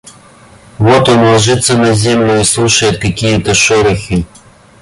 Вот 0.79 1.09
он 1.09 1.19
ложится 1.21 1.77
на 1.77 1.93
землю 1.93 2.39
и 2.39 2.43
слушает 2.43 2.97
какие-то 2.99 3.53
шорохи. 3.53 4.25